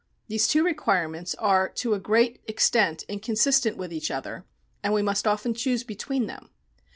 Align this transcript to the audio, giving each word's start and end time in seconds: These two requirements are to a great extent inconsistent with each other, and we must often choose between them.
These 0.29 0.47
two 0.47 0.63
requirements 0.63 1.35
are 1.35 1.69
to 1.73 1.93
a 1.93 1.99
great 1.99 2.41
extent 2.47 3.03
inconsistent 3.07 3.77
with 3.77 3.93
each 3.93 4.09
other, 4.09 4.47
and 4.81 4.95
we 4.95 5.03
must 5.03 5.27
often 5.27 5.53
choose 5.53 5.83
between 5.83 6.25
them. 6.25 6.49